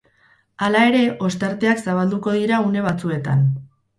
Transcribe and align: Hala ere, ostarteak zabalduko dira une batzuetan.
Hala 0.67 0.79
ere, 0.91 1.01
ostarteak 1.27 1.83
zabalduko 1.91 2.35
dira 2.39 2.61
une 2.71 2.83
batzuetan. 2.89 3.45